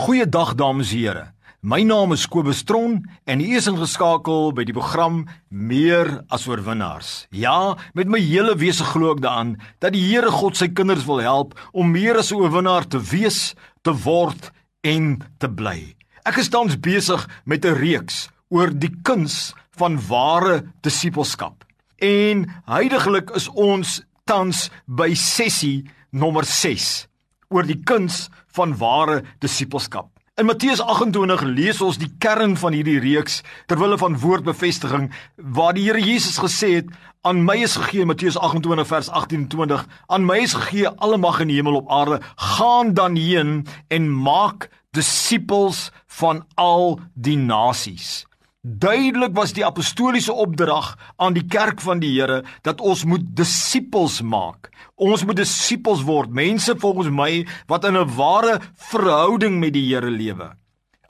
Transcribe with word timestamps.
Goeiedag 0.00 0.54
dames 0.56 0.94
en 0.94 0.96
here. 0.96 1.22
My 1.60 1.82
naam 1.84 2.14
is 2.14 2.22
Kobus 2.24 2.62
Tron 2.64 3.02
en 3.28 3.40
u 3.44 3.48
is 3.58 3.66
ingeskakel 3.68 4.46
by 4.56 4.64
die 4.64 4.72
program 4.72 5.26
Meer 5.52 6.08
as 6.32 6.46
oorwinnaars. 6.48 7.26
Ja, 7.36 7.76
met 7.92 8.08
my 8.08 8.16
hele 8.24 8.54
wese 8.56 8.86
glo 8.94 9.10
ek 9.12 9.20
daaraan 9.20 9.58
dat 9.84 9.92
die 9.92 10.00
Here 10.06 10.32
God 10.32 10.56
sy 10.56 10.70
kinders 10.72 11.04
wil 11.04 11.20
help 11.20 11.52
om 11.76 11.92
meer 11.92 12.16
as 12.16 12.32
'n 12.32 12.40
oorwinnaar 12.40 12.88
te 12.88 12.96
wees, 12.96 13.52
te 13.84 13.92
word 13.92 14.50
en 14.80 15.20
te 15.36 15.52
bly. 15.52 15.92
Ek 16.24 16.38
is 16.40 16.48
tans 16.48 16.80
besig 16.80 17.28
met 17.44 17.66
'n 17.66 17.76
reeks 17.76 18.30
oor 18.48 18.72
die 18.72 18.96
kuns 19.04 19.52
van 19.76 20.00
ware 20.08 20.64
disippelskap. 20.80 21.64
En 22.00 22.48
heidaglik 22.64 23.36
is 23.36 23.48
ons 23.48 24.00
tans 24.24 24.70
by 24.86 25.12
sessie 25.12 25.84
nommer 26.10 26.44
6 26.44 27.06
oor 27.50 27.66
die 27.66 27.82
kuns 27.84 28.30
van 28.56 28.76
ware 28.78 29.22
disippelskap. 29.38 30.08
In 30.40 30.46
Matteus 30.46 30.80
28 30.80 31.42
lees 31.44 31.80
ons 31.84 31.98
die 32.00 32.08
kern 32.22 32.54
van 32.56 32.72
hierdie 32.72 33.00
reeks 33.02 33.42
terwyl 33.68 33.98
van 34.00 34.16
woordbevestiging 34.22 35.10
waar 35.36 35.74
die 35.76 35.84
Here 35.84 36.00
Jesus 36.00 36.38
gesê 36.40 36.70
het 36.78 36.88
aan 37.28 37.42
my 37.44 37.58
is 37.66 37.74
gegee 37.76 38.06
Matteus 38.08 38.38
28 38.40 38.88
vers 38.88 39.10
18 39.10 39.42
en 39.42 39.48
20 39.52 39.84
aan 40.06 40.24
my 40.24 40.38
is 40.40 40.56
gegee 40.56 40.88
alle 40.88 41.18
mag 41.20 41.42
in 41.44 41.52
die 41.52 41.58
hemel 41.58 41.82
op 41.82 41.92
aarde 41.92 42.22
gaan 42.56 42.94
dan 42.96 43.20
heen 43.20 43.66
en 43.92 44.08
maak 44.08 44.70
disippels 44.96 45.90
van 46.06 46.44
al 46.56 47.00
die 47.14 47.36
nasies. 47.36 48.24
Duidelik 48.60 49.32
was 49.32 49.54
die 49.56 49.62
apostoliese 49.64 50.34
opdrag 50.36 50.90
aan 51.16 51.32
die 51.32 51.46
kerk 51.48 51.80
van 51.80 52.02
die 52.02 52.10
Here 52.12 52.42
dat 52.60 52.82
ons 52.84 53.06
moet 53.08 53.24
disippels 53.32 54.18
maak. 54.20 54.68
Ons 55.00 55.24
moet 55.24 55.38
disippels 55.40 56.02
word, 56.04 56.28
mense 56.28 56.74
volgens 56.76 57.08
my 57.08 57.46
wat 57.72 57.88
in 57.88 57.96
'n 57.96 58.16
ware 58.16 58.60
verhouding 58.76 59.56
met 59.60 59.72
die 59.72 59.86
Here 59.88 60.10
lewe. 60.10 60.52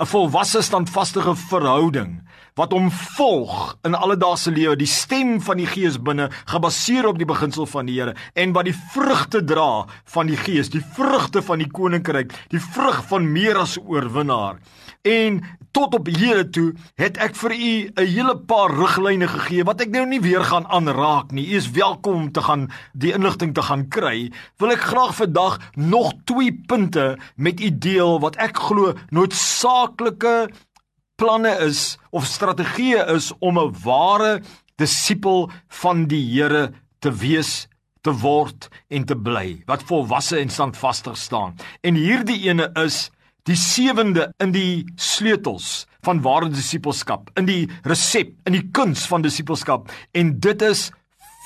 'n 0.01 0.07
Volwasse 0.09 0.63
standvaste 0.65 1.21
verhouding 1.37 2.23
wat 2.57 2.73
hom 2.73 2.89
volg 2.91 3.77
in 3.85 3.95
alledaagse 3.95 4.51
lewe, 4.51 4.77
die 4.77 4.89
stem 4.89 5.39
van 5.45 5.61
die 5.61 5.69
Gees 5.69 5.99
binne, 6.01 6.31
gebaseer 6.49 7.07
op 7.11 7.19
die 7.21 7.29
beginsel 7.29 7.69
van 7.69 7.89
die 7.89 7.99
Here 7.99 8.17
en 8.33 8.55
wat 8.57 8.65
die 8.69 8.77
vrugte 8.95 9.45
dra 9.45 9.85
van 10.15 10.31
die 10.33 10.41
Gees, 10.41 10.73
die 10.73 10.85
vrugte 10.97 11.45
van 11.45 11.61
die 11.61 11.69
koninkryk, 11.69 12.33
die 12.49 12.63
vrug 12.73 13.03
van 13.13 13.29
meer 13.33 13.61
as 13.61 13.77
oorwinnaar. 13.77 14.57
En 15.05 15.41
tot 15.73 15.95
op 15.95 16.09
hede 16.13 16.45
toe 16.53 16.67
het 17.01 17.17
ek 17.23 17.37
vir 17.39 17.53
u 17.55 17.73
'n 17.89 18.07
hele 18.07 18.37
paar 18.37 18.71
riglyne 18.75 19.29
gegee 19.29 19.65
wat 19.65 19.81
ek 19.81 19.91
nou 19.91 20.05
nie 20.07 20.21
weer 20.21 20.45
gaan 20.45 20.67
aanraak 20.67 21.33
nie. 21.33 21.47
U 21.47 21.57
is 21.57 21.71
welkom 21.71 22.15
om 22.15 22.33
te 22.33 22.43
gaan 22.43 22.71
die 22.93 23.13
inligting 23.13 23.55
te 23.55 23.63
gaan 23.63 23.89
kry. 23.89 24.33
Wil 24.59 24.71
ek 24.71 24.81
graag 24.81 25.15
vandag 25.15 25.59
nog 25.75 26.13
twee 26.25 26.53
punte 26.67 27.19
met 27.37 27.61
u 27.61 27.79
deel 27.79 28.21
wat 28.21 28.37
ek 28.37 28.57
glo 28.57 28.95
noodsaaklike 29.91 30.51
planne 31.17 31.51
is 31.67 31.99
of 32.13 32.25
strategieë 32.25 33.09
is 33.17 33.33
om 33.41 33.59
'n 33.59 33.75
ware 33.85 34.43
disipel 34.79 35.51
van 35.69 36.07
die 36.07 36.25
Here 36.33 36.73
te 37.01 37.11
wees 37.11 37.69
te 38.03 38.11
word 38.11 38.69
en 38.91 39.05
te 39.05 39.15
bly 39.15 39.63
wat 39.67 39.83
volwasse 39.83 40.39
en 40.39 40.49
standvastig 40.49 41.17
staan. 41.17 41.57
En 41.83 41.95
hierdie 41.95 42.49
ene 42.49 42.71
is 42.85 43.11
die 43.45 43.57
sewende 43.57 44.33
in 44.39 44.53
die 44.53 44.85
sleutels 44.97 45.87
van 46.03 46.23
ware 46.23 46.49
disippelskap, 46.49 47.31
in 47.37 47.47
die 47.47 47.69
resep, 47.85 48.33
in 48.47 48.53
die 48.53 48.71
kuns 48.73 49.07
van 49.07 49.23
disippelskap 49.23 49.91
en 50.13 50.41
dit 50.41 50.63
is 50.63 50.91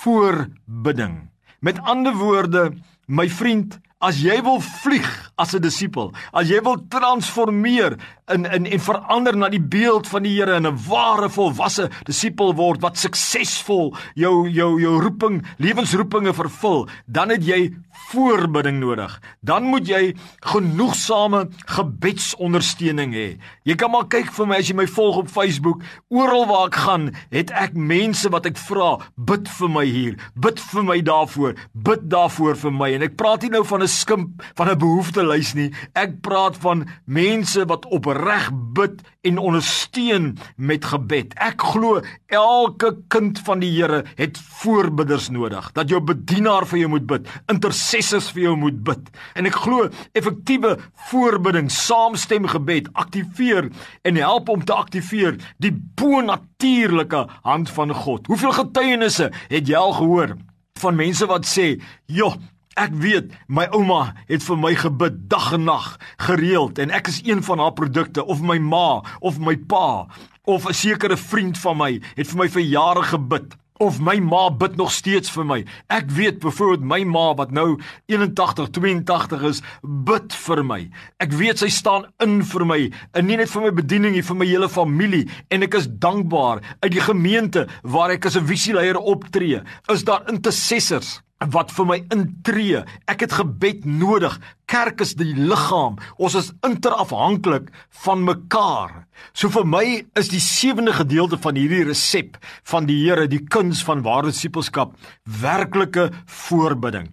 voorbidding. 0.03 1.31
Met 1.61 1.81
ander 1.81 2.15
woorde, 2.15 2.73
my 3.07 3.29
vriend, 3.29 3.81
as 3.99 4.21
jy 4.21 4.43
wil 4.43 4.61
vlieg 4.61 5.33
as 5.37 5.55
'n 5.55 5.61
disipel, 5.61 6.13
as 6.33 6.49
jy 6.49 6.61
wil 6.63 6.79
transformeer 6.89 7.99
in 8.33 8.47
in 8.47 8.67
en 8.67 8.81
verander 8.81 9.37
na 9.37 9.49
die 9.49 9.61
beeld 9.61 10.09
van 10.09 10.23
die 10.23 10.35
Here 10.35 10.55
en 10.55 10.67
'n 10.67 10.79
ware 10.89 11.29
volwasse 11.29 11.91
disipel 12.05 12.55
word 12.55 12.81
wat 12.81 12.97
suksesvol 12.97 13.97
jou 14.15 14.49
jou 14.49 14.81
jou 14.81 15.01
roeping, 15.01 15.45
lewensroepinge 15.59 16.35
vervul, 16.35 16.89
dan 17.07 17.31
het 17.31 17.45
jy 17.45 17.75
voorbidding 18.11 18.81
nodig. 18.81 19.21
Dan 19.41 19.63
moet 19.63 19.89
jy 19.89 20.15
genoegsame 20.41 21.49
gebedsondersteuning 21.67 23.15
hê. 23.15 23.29
Jy 23.65 23.75
kan 23.75 23.91
maar 23.91 24.09
kyk 24.11 24.33
vir 24.33 24.47
my 24.47 24.57
as 24.57 24.69
jy 24.69 24.77
my 24.77 24.87
volg 24.87 25.17
op 25.17 25.29
Facebook, 25.33 25.83
oral 26.09 26.47
waar 26.47 26.67
ek 26.67 26.75
gaan, 26.85 27.11
het 27.31 27.51
ek 27.51 27.75
mense 27.75 28.29
wat 28.35 28.47
ek 28.47 28.59
vra, 28.61 28.99
bid 29.17 29.49
vir 29.49 29.69
my 29.69 29.85
hier, 29.85 30.19
bid 30.35 30.61
vir 30.73 30.87
my 30.87 31.01
daarvoor, 31.01 31.55
bid 31.73 32.09
daarvoor 32.13 32.59
vir 32.65 32.75
my. 32.75 32.91
En 32.95 33.03
ek 33.03 33.17
praat 33.21 33.43
nie 33.43 33.51
nou 33.51 33.65
van 33.65 33.83
'n 33.83 33.89
skimp 33.89 34.43
van 34.57 34.69
'n 34.69 34.79
behoeftelys 35.25 35.55
nie. 35.57 35.71
Ek 35.97 36.21
praat 36.25 36.57
van 36.63 36.85
mense 37.07 37.65
wat 37.69 37.87
opreg 37.93 38.51
bid 38.75 39.03
en 39.25 39.39
ondersteun 39.39 40.37
met 40.57 40.85
gebed. 40.85 41.35
Ek 41.41 41.61
glo 41.61 42.03
elke 42.29 42.95
kind 43.09 43.39
van 43.47 43.61
die 43.61 43.73
Here 43.75 44.05
het 44.17 44.39
voorbidders 44.61 45.31
nodig. 45.31 45.73
Dat 45.75 45.89
jou 45.89 46.01
bedienaar 46.01 46.67
vir 46.67 46.79
jou 46.85 46.91
moet 46.93 47.07
bid, 47.07 47.29
intercessors 47.51 48.31
vir 48.35 48.49
jou 48.49 48.57
moet 48.57 48.83
bid. 48.85 49.11
En 49.35 49.47
ek 49.47 49.57
glo 49.65 49.89
effektiewe 50.15 50.77
voorbidding, 51.11 51.71
saamstem 51.71 52.47
gebed 52.47 52.91
aktiveer 52.95 53.71
en 54.05 54.17
help 54.21 54.49
om 54.49 54.65
te 54.65 54.75
aktiveer 54.75 55.39
die 55.59 55.73
bonatuurlike 55.73 57.27
hand 57.43 57.71
van 57.71 57.95
God. 57.95 58.27
Hoeveel 58.27 58.53
getuienisse 58.61 59.31
het 59.49 59.69
jy 59.69 59.79
al 59.79 59.97
gehoor 59.97 60.37
van 60.83 60.97
mense 60.99 61.27
wat 61.27 61.47
sê, 61.47 61.81
"Joh, 62.07 62.35
Ek 62.75 62.91
weet 62.99 63.31
my 63.47 63.69
ouma 63.71 64.15
het 64.27 64.43
vir 64.43 64.59
my 64.59 64.73
gebid 64.75 65.19
dag 65.31 65.53
en 65.55 65.69
nag 65.69 65.93
gereeld 66.27 66.81
en 66.83 66.91
ek 66.91 67.07
is 67.13 67.21
een 67.23 67.43
van 67.47 67.63
haar 67.63 67.75
produkte 67.79 68.25
of 68.27 68.43
my 68.43 68.59
ma 68.59 69.03
of 69.21 69.39
my 69.39 69.55
pa 69.55 70.07
of 70.45 70.67
'n 70.67 70.75
sekere 70.75 71.17
vriend 71.17 71.59
van 71.59 71.77
my 71.77 71.93
het 72.17 72.27
vir 72.27 72.39
my 72.39 72.49
vir 72.49 72.63
jare 72.63 73.03
gebid 73.03 73.55
of 73.79 74.01
my 74.01 74.21
ma 74.21 74.51
bid 74.51 74.77
nog 74.77 74.91
steeds 74.91 75.31
vir 75.31 75.45
my. 75.45 75.65
Ek 75.91 76.11
weet 76.11 76.39
byvoorbeeld 76.43 76.85
my 76.87 77.05
ma 77.05 77.35
wat 77.35 77.51
nou 77.51 77.81
81, 78.07 78.71
82 78.71 79.43
is, 79.43 79.63
bid 79.83 80.33
vir 80.33 80.63
my. 80.65 80.91
Ek 81.19 81.33
weet 81.33 81.59
sy 81.59 81.69
staan 81.69 82.07
in 82.23 82.43
vir 82.43 82.65
my, 82.65 82.81
en 83.15 83.27
nie 83.27 83.37
net 83.37 83.51
vir 83.51 83.63
my 83.63 83.73
bediening 83.75 84.15
nie, 84.15 84.23
vir 84.23 84.37
my 84.37 84.47
hele 84.47 84.69
familie 84.69 85.27
en 85.51 85.63
ek 85.63 85.75
is 85.75 85.91
dankbaar 85.91 86.63
uit 86.83 86.93
die 86.93 87.03
gemeente 87.03 87.67
waar 87.83 88.11
ek 88.11 88.27
as 88.27 88.37
'n 88.37 88.47
visieleier 88.47 88.97
optree. 88.97 89.63
Is 89.89 90.05
daar 90.05 90.23
intercessors 90.29 91.21
wat 91.53 91.73
vir 91.75 91.87
my 91.89 91.99
intree. 92.15 92.83
Ek 93.11 93.25
het 93.25 93.35
gebed 93.39 93.85
nodig. 93.85 94.37
Kerk 94.71 95.03
is 95.05 95.15
die 95.19 95.33
liggaam. 95.37 95.99
Ons 96.17 96.37
is 96.41 96.53
interafhanklik 96.67 97.71
van 98.05 98.25
mekaar. 98.25 99.05
So 99.33 99.51
vir 99.53 99.67
my 99.69 99.85
is 100.19 100.31
die 100.33 100.43
sewende 100.43 100.95
gedeelte 100.97 101.39
van 101.41 101.59
hierdie 101.59 101.85
resep 101.91 102.39
van 102.71 102.89
die 102.91 103.01
Here, 103.05 103.27
die 103.29 103.43
kuns 103.43 103.83
van 103.85 104.03
ware 104.07 104.31
disipelskap, 104.33 104.95
werklike 105.25 106.11
voorbidding 106.25 107.13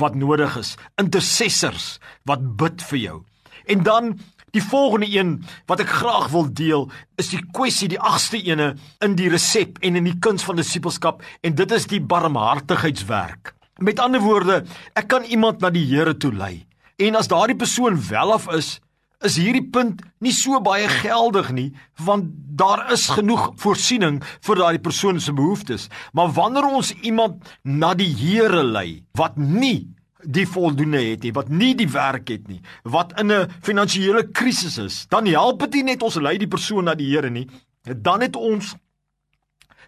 wat 0.00 0.16
nodig 0.18 0.56
is. 0.58 0.74
Intercessors 0.98 1.96
wat 2.26 2.42
bid 2.58 2.82
vir 2.90 2.98
jou. 2.98 3.18
En 3.66 3.82
dan 3.86 4.16
Die 4.56 4.62
volgende 4.62 5.06
een 5.10 5.44
wat 5.68 5.82
ek 5.84 5.90
graag 5.98 6.30
wil 6.32 6.46
deel 6.48 6.86
is 7.20 7.28
die 7.28 7.42
kwessie 7.52 7.90
die 7.92 8.00
agste 8.00 8.38
ene 8.40 8.70
in 9.04 9.16
die 9.18 9.28
resep 9.28 9.76
en 9.84 9.98
in 10.00 10.06
die 10.08 10.16
kuns 10.22 10.46
van 10.48 10.56
disipelskap 10.56 11.20
en 11.44 11.58
dit 11.58 11.74
is 11.76 11.84
die 11.90 12.00
barmhartigheidswerk. 12.00 13.55
Met 13.76 14.00
ander 14.00 14.22
woorde, 14.24 14.62
ek 14.96 15.10
kan 15.12 15.24
iemand 15.28 15.60
na 15.60 15.68
die 15.70 15.84
Here 15.84 16.14
toe 16.16 16.32
lei. 16.32 16.64
En 16.96 17.18
as 17.18 17.28
daardie 17.28 17.58
persoon 17.60 17.98
welaf 18.08 18.46
is, 18.56 18.78
is 19.24 19.36
hierdie 19.36 19.66
punt 19.72 20.00
nie 20.24 20.32
so 20.32 20.56
baie 20.64 20.88
geldig 21.02 21.50
nie, 21.52 21.66
want 22.00 22.30
daar 22.56 22.86
is 22.94 23.08
genoeg 23.12 23.50
voorsiening 23.60 24.22
vir 24.46 24.60
daardie 24.62 24.80
persoon 24.80 25.20
se 25.20 25.34
behoeftes. 25.36 25.90
Maar 26.16 26.32
wanneer 26.38 26.70
ons 26.70 26.94
iemand 27.02 27.44
na 27.64 27.92
die 27.92 28.08
Here 28.16 28.64
lei 28.64 29.04
wat 29.20 29.36
nie 29.36 29.92
die 30.24 30.46
voldoende 30.48 31.02
het 31.04 31.28
nie, 31.28 31.34
wat 31.36 31.52
nie 31.52 31.74
die 31.76 31.90
werk 31.92 32.32
het 32.32 32.48
nie, 32.48 32.62
wat 32.82 33.12
in 33.20 33.30
'n 33.30 33.52
finansiële 33.62 34.30
krisis 34.32 34.78
is, 34.78 35.06
dan 35.08 35.26
help 35.26 35.60
dit 35.60 35.74
nie 35.74 35.92
net 35.92 36.02
ons 36.02 36.16
lei 36.16 36.38
die 36.38 36.48
persoon 36.48 36.84
na 36.84 36.94
die 36.94 37.12
Here 37.12 37.30
nie, 37.30 37.46
dan 37.84 38.20
het 38.20 38.36
ons 38.36 38.74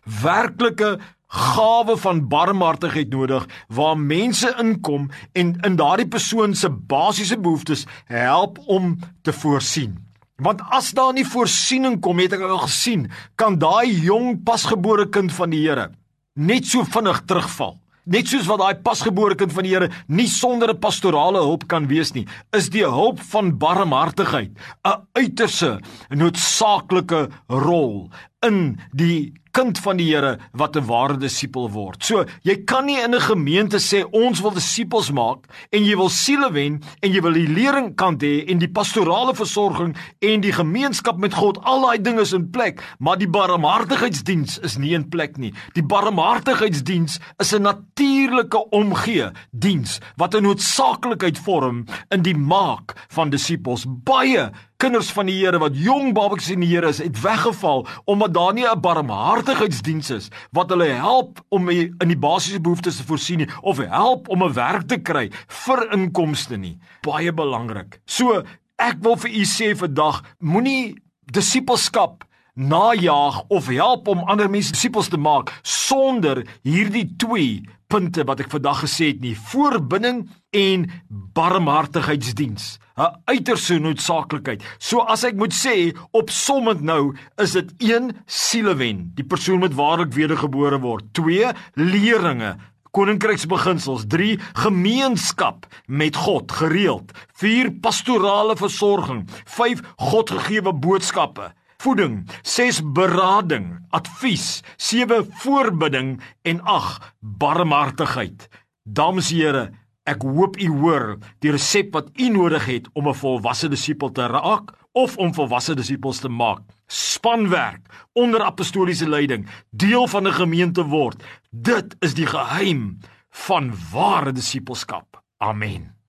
werklike 0.04 0.98
gawe 1.28 1.96
van 1.96 2.28
barmhartigheid 2.28 3.10
nodig 3.12 3.46
waar 3.68 3.98
mense 3.98 4.48
inkom 4.60 5.10
en 5.32 5.56
in 5.60 5.76
daardie 5.76 6.08
persoon 6.08 6.54
se 6.54 6.70
basiese 6.70 7.38
behoeftes 7.38 7.86
help 8.04 8.58
om 8.66 8.98
te 9.22 9.32
voorsien. 9.32 9.98
Want 10.38 10.62
as 10.70 10.92
daar 10.94 11.12
nie 11.12 11.26
voorsiening 11.26 11.98
kom, 12.00 12.20
het 12.22 12.36
ek 12.36 12.44
al 12.46 12.62
gesien, 12.62 13.08
kan 13.34 13.58
daai 13.58 13.90
jong 13.90 14.38
pasgebore 14.46 15.08
kind 15.10 15.32
van 15.34 15.50
die 15.50 15.64
Here 15.66 15.90
net 16.38 16.68
so 16.70 16.86
vinnig 16.86 17.24
terugval. 17.26 17.74
Net 18.08 18.30
soos 18.30 18.46
wat 18.48 18.60
daai 18.62 18.78
pasgebore 18.80 19.34
kind 19.36 19.52
van 19.52 19.66
die 19.66 19.74
Here 19.74 19.88
nie 20.06 20.28
sonder 20.30 20.70
'n 20.70 20.78
pastorale 20.78 21.42
hulp 21.42 21.66
kan 21.68 21.88
wees 21.88 22.14
nie, 22.14 22.26
is 22.52 22.70
die 22.70 22.86
hulp 22.86 23.20
van 23.20 23.58
barmhartigheid 23.58 24.50
'n 24.86 25.02
uiterse 25.12 25.80
noodsaaklike 26.08 27.28
rol 27.48 28.08
in 28.46 28.78
die 28.92 29.34
kind 29.58 29.78
van 29.82 29.98
die 29.98 30.06
Here 30.08 30.38
wat 30.52 30.76
'n 30.76 30.86
ware 30.86 31.16
disipel 31.16 31.70
word. 31.70 32.04
So, 32.04 32.24
jy 32.42 32.64
kan 32.64 32.86
nie 32.86 33.00
in 33.02 33.14
'n 33.14 33.20
gemeente 33.20 33.78
sê 33.78 34.04
ons 34.10 34.40
wil 34.40 34.52
disippels 34.52 35.10
maak 35.10 35.46
en 35.72 35.84
jy 35.84 35.96
wil 35.96 36.08
siele 36.08 36.52
wen 36.52 36.82
en 37.02 37.12
jy 37.12 37.20
wil 37.20 37.32
die 37.32 37.48
lering 37.48 37.96
kant 37.96 38.22
hê 38.22 38.44
en 38.48 38.58
die 38.58 38.68
pastorale 38.68 39.34
versorging 39.34 39.96
en 40.20 40.40
die 40.40 40.52
gemeenskap 40.52 41.18
met 41.18 41.34
God, 41.34 41.58
al 41.64 41.82
daai 41.82 42.02
dinge 42.02 42.20
is 42.20 42.32
in 42.32 42.50
plek, 42.50 42.82
maar 42.98 43.18
die 43.18 43.28
barmhartigheidsdiens 43.28 44.58
is 44.62 44.78
nie 44.78 44.94
in 44.94 45.08
plek 45.08 45.36
nie. 45.38 45.52
Die 45.74 45.82
barmhartigheidsdiens 45.82 47.18
is 47.38 47.52
'n 47.52 47.62
natuurlike 47.62 48.70
omgee 48.70 49.30
diens 49.50 49.98
wat 50.16 50.34
'n 50.34 50.42
noodsaaklikheid 50.42 51.38
vorm 51.38 51.84
in 52.10 52.22
die 52.22 52.36
maak 52.36 52.94
van 53.08 53.30
disippels. 53.30 53.84
Baie 53.88 54.50
kinders 54.78 55.10
van 55.10 55.26
die 55.26 55.34
Here 55.40 55.58
wat 55.58 55.74
jong 55.74 56.12
babetjies 56.14 56.52
in 56.54 56.62
die 56.62 56.70
Here 56.70 56.92
is, 56.92 57.00
het 57.02 57.18
weggeval 57.22 57.84
omdat 58.06 58.34
daar 58.34 58.52
nie 58.54 58.66
'n 58.66 58.80
barmhartigheidsdiens 58.80 60.10
is 60.10 60.28
wat 60.52 60.70
hulle 60.70 60.86
help 60.86 61.40
om 61.48 61.68
in 61.68 62.08
die 62.08 62.18
basiese 62.18 62.60
behoeftes 62.60 62.96
te 62.96 63.04
voorsien 63.04 63.38
nie 63.38 63.50
of 63.62 63.78
help 63.78 64.28
om 64.28 64.42
'n 64.44 64.52
werk 64.52 64.86
te 64.88 64.98
kry 64.98 65.30
vir 65.46 65.92
inkomste 65.92 66.56
nie. 66.56 66.78
Baie 67.02 67.32
belangrik. 67.32 68.00
So 68.06 68.42
ek 68.78 68.96
wil 69.00 69.16
vir 69.16 69.30
u 69.30 69.44
sê 69.44 69.76
vandag, 69.76 70.22
moenie 70.38 70.94
disipelskap 71.26 72.24
najaag 72.54 73.44
of 73.48 73.66
help 73.66 74.08
om 74.08 74.18
ander 74.18 74.50
mense 74.50 74.72
disipels 74.72 75.08
te 75.08 75.16
maak 75.16 75.52
sonder 75.62 76.46
hierdie 76.62 77.06
twee 77.16 77.62
punte 77.88 78.24
wat 78.28 78.42
ek 78.44 78.52
vandag 78.52 78.82
gesê 78.84 79.12
het 79.12 79.22
nie. 79.24 79.34
Voorbinding 79.50 80.26
en 80.56 80.86
barmhartigheidsdiens. 81.08 82.78
'n 82.98 83.14
uiterse 83.30 83.78
noodsaaklikheid. 83.78 84.62
So 84.78 85.00
as 85.06 85.24
ek 85.24 85.36
moet 85.38 85.54
sê 85.54 85.94
opsommend 86.10 86.82
nou 86.82 87.14
is 87.38 87.52
dit 87.52 87.70
1 87.78 88.10
sielewen 88.26 89.12
die 89.14 89.24
persoon 89.24 89.62
moet 89.62 89.74
waarlik 89.74 90.12
wedergebore 90.12 90.80
word. 90.82 91.04
2 91.12 91.52
leringe 91.74 92.56
koninkryksbeginsels. 92.90 94.06
3 94.10 94.38
gemeenskap 94.64 95.66
met 95.86 96.16
God 96.16 96.52
gereeld. 96.52 97.12
4 97.38 97.70
pastorale 97.80 98.56
versorging. 98.56 99.28
5 99.44 99.80
godgegewe 99.96 100.74
boodskappe 100.74 101.52
voeding, 101.82 102.26
6 102.42 102.80
berading, 102.92 103.78
advies, 103.90 104.62
7 104.76 105.26
voorbidding 105.42 106.20
en 106.42 106.60
8 106.62 107.14
barmhartigheid. 107.20 108.48
Dames 108.82 109.30
en 109.30 109.36
here, 109.36 109.64
ek 110.08 110.24
hoop 110.24 110.56
u 110.58 110.70
hoor 110.80 111.18
die 111.44 111.52
resep 111.54 111.92
wat 111.94 112.08
u 112.16 112.30
nodig 112.34 112.66
het 112.66 112.88
om 112.94 113.08
'n 113.08 113.14
volwasse 113.14 113.68
disipel 113.68 114.10
te 114.10 114.26
raak 114.26 114.72
of 114.92 115.16
om 115.16 115.34
volwasse 115.34 115.74
disipels 115.74 116.18
te 116.18 116.28
maak. 116.28 116.62
Spanwerk 116.86 118.08
onder 118.12 118.42
apostoliese 118.42 119.08
leiding, 119.08 119.46
deel 119.70 120.06
van 120.06 120.26
'n 120.26 120.32
gemeente 120.32 120.84
word. 120.84 121.22
Dit 121.50 121.96
is 122.00 122.14
die 122.14 122.26
geheim 122.26 122.98
van 123.30 123.72
ware 123.92 124.32
disipelskap. 124.32 125.22
Amen. 125.36 125.97